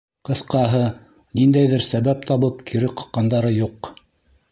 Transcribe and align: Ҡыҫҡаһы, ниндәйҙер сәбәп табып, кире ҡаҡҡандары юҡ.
Ҡыҫҡаһы, 0.27 0.79
ниндәйҙер 1.39 1.85
сәбәп 1.89 2.25
табып, 2.31 2.65
кире 2.71 2.91
ҡаҡҡандары 3.03 3.53
юҡ. 3.59 3.91